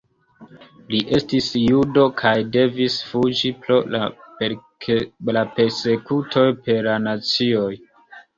[0.93, 7.71] Li estis judo kaj devis fuĝi pro la persekutoj per la nazioj.